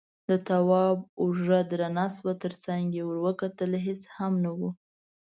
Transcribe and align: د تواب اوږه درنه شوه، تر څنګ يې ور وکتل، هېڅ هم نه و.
د 0.29 0.31
تواب 0.47 0.97
اوږه 1.21 1.59
درنه 1.71 2.05
شوه، 2.15 2.33
تر 2.43 2.53
څنګ 2.65 2.85
يې 2.97 3.03
ور 3.05 3.17
وکتل، 3.25 3.71
هېڅ 3.85 4.01
هم 4.15 4.33
نه 4.43 4.51
و. 4.57 4.59